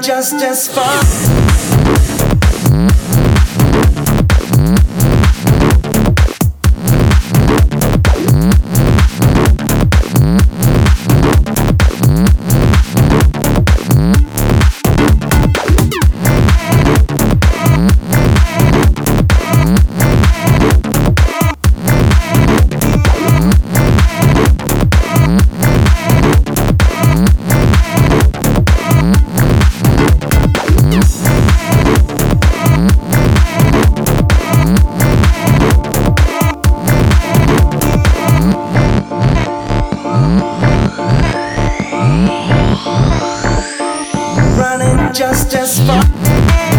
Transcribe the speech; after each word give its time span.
just 0.00 0.34
as 0.42 0.68
far. 0.68 1.79
Running 45.30 45.50
just 45.50 45.80
as 45.80 46.69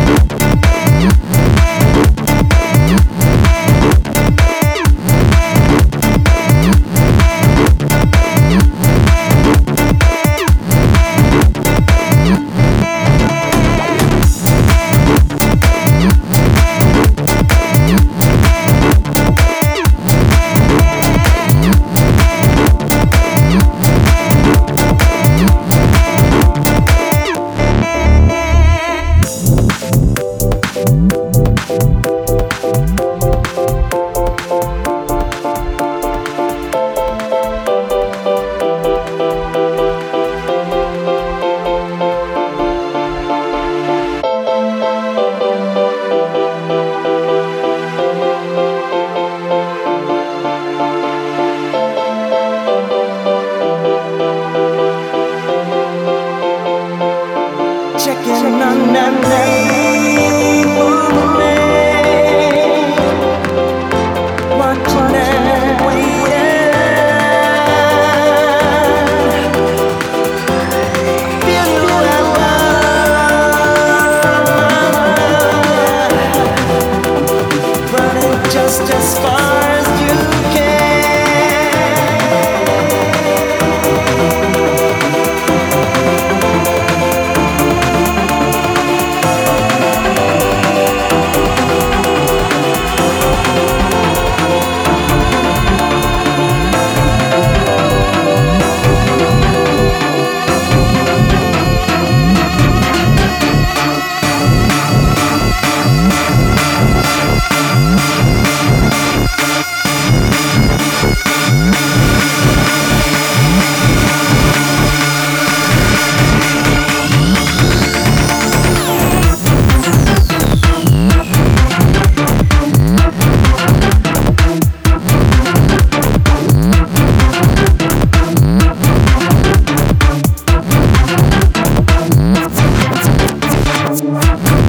Ooh. 134.13 134.60